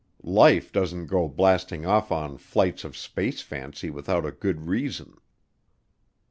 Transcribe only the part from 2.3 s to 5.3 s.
flights of space fancy without a good reason.